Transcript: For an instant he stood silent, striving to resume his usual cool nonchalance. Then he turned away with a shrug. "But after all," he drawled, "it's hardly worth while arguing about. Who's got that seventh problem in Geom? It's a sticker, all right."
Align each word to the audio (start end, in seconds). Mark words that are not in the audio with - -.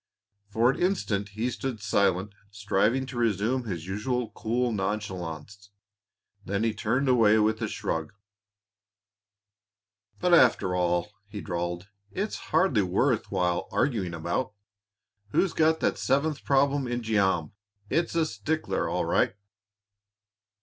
For 0.49 0.71
an 0.71 0.79
instant 0.81 1.29
he 1.29 1.51
stood 1.51 1.79
silent, 1.79 2.33
striving 2.49 3.05
to 3.05 3.19
resume 3.19 3.65
his 3.65 3.85
usual 3.85 4.31
cool 4.31 4.71
nonchalance. 4.71 5.69
Then 6.43 6.63
he 6.63 6.73
turned 6.73 7.07
away 7.07 7.37
with 7.37 7.61
a 7.61 7.67
shrug. 7.67 8.11
"But 10.17 10.33
after 10.33 10.75
all," 10.75 11.11
he 11.27 11.39
drawled, 11.39 11.87
"it's 12.09 12.37
hardly 12.49 12.81
worth 12.81 13.29
while 13.31 13.67
arguing 13.71 14.15
about. 14.15 14.53
Who's 15.33 15.53
got 15.53 15.81
that 15.81 15.99
seventh 15.99 16.43
problem 16.43 16.87
in 16.87 17.03
Geom? 17.03 17.51
It's 17.87 18.15
a 18.15 18.25
sticker, 18.25 18.89
all 18.89 19.05
right." 19.05 19.35